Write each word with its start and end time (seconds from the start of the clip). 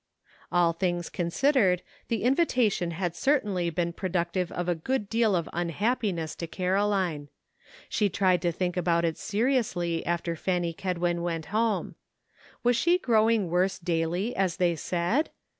All 0.51 0.73
things 0.73 1.09
considered, 1.09 1.83
the 2.07 2.23
invitation 2.23 2.89
had 2.89 3.15
cer 3.15 3.39
tainly 3.39 3.71
been 3.75 3.93
productive 3.93 4.51
of 4.51 4.67
a 4.67 4.73
good 4.73 5.07
deal 5.11 5.35
of 5.35 5.47
un 5.53 5.69
happiness 5.69 6.35
to 6.37 6.47
Caroline. 6.47 7.29
She 7.87 8.09
tried 8.09 8.41
to 8.41 8.51
think 8.51 8.75
about 8.75 9.05
it 9.05 9.15
seriously 9.19 10.03
after 10.03 10.35
Fanny 10.35 10.73
Kedwin 10.73 11.21
went 11.21 11.45
home. 11.53 11.93
Was 12.63 12.75
she 12.77 12.97
growing 12.97 13.51
worse 13.51 13.77
daily, 13.77 14.35
as 14.35 14.57
they 14.57 14.75
said? 14.75 15.29